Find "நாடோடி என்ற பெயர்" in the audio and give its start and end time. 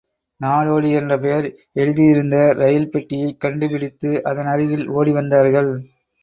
0.41-1.47